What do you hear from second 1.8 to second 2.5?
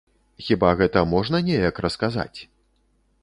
расказаць?